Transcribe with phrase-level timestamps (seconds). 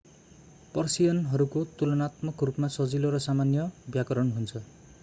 [0.71, 4.67] पर्सियनहरूको तुलानात्मक रूपमा सजिलो र सामान्य व्याकरण हुन्छ